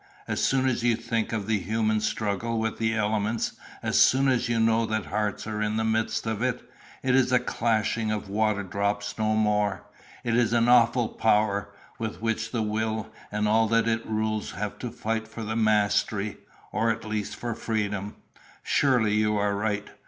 As 0.27 0.43
soon 0.43 0.67
as 0.67 0.81
you 0.81 0.95
think 0.95 1.31
of 1.31 1.45
the 1.45 1.59
human 1.59 1.99
struggle 2.01 2.57
with 2.57 2.79
the 2.79 2.95
elements, 2.95 3.51
as 3.83 4.01
soon 4.01 4.29
as 4.29 4.49
you 4.49 4.59
know 4.59 4.83
that 4.87 5.05
hearts 5.05 5.45
are 5.45 5.61
in 5.61 5.77
the 5.77 5.83
midst 5.83 6.25
of 6.25 6.41
it, 6.41 6.67
it 7.03 7.13
is 7.13 7.31
a 7.31 7.37
clashing 7.37 8.09
of 8.09 8.27
water 8.27 8.63
drops 8.63 9.15
no 9.19 9.35
more. 9.35 9.85
It 10.23 10.35
is 10.35 10.53
an 10.53 10.67
awful 10.67 11.07
power, 11.09 11.69
with 11.99 12.19
which 12.19 12.51
the 12.51 12.63
will 12.63 13.11
and 13.31 13.47
all 13.47 13.67
that 13.67 13.87
it 13.87 14.03
rules 14.07 14.53
have 14.53 14.79
to 14.79 14.89
fight 14.89 15.27
for 15.27 15.43
the 15.43 15.55
mastery, 15.55 16.37
or 16.71 16.89
at 16.89 17.05
least 17.05 17.35
for 17.35 17.53
freedom." 17.53 18.15
"Surely 18.63 19.13
you 19.13 19.37
are 19.37 19.55
right. 19.55 19.91